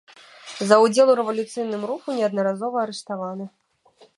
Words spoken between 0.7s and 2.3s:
ўдзел у рэвалюцыйным руху